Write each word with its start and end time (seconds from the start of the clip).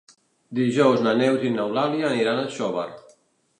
Dijous 0.59 1.03
na 1.09 1.13
Neus 1.19 1.45
i 1.51 1.53
n'Eulàlia 1.57 2.09
aniran 2.11 2.43
a 2.43 2.49
Xóvar. 2.59 2.91